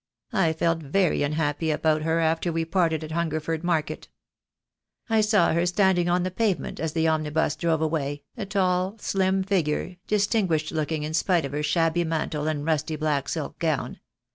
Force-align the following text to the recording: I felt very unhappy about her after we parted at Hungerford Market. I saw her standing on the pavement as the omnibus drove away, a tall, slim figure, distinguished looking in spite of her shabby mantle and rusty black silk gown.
I 0.33 0.51
felt 0.53 0.81
very 0.81 1.21
unhappy 1.21 1.69
about 1.69 2.01
her 2.01 2.19
after 2.19 2.51
we 2.51 2.65
parted 2.65 3.03
at 3.03 3.11
Hungerford 3.11 3.63
Market. 3.63 4.07
I 5.11 5.21
saw 5.21 5.53
her 5.53 5.67
standing 5.67 6.09
on 6.09 6.23
the 6.23 6.31
pavement 6.31 6.79
as 6.79 6.93
the 6.93 7.07
omnibus 7.07 7.55
drove 7.55 7.83
away, 7.83 8.23
a 8.35 8.47
tall, 8.47 8.97
slim 8.97 9.43
figure, 9.43 9.97
distinguished 10.07 10.71
looking 10.71 11.03
in 11.03 11.13
spite 11.13 11.45
of 11.45 11.51
her 11.51 11.61
shabby 11.61 12.03
mantle 12.03 12.47
and 12.47 12.65
rusty 12.65 12.95
black 12.95 13.29
silk 13.29 13.59
gown. 13.59 13.99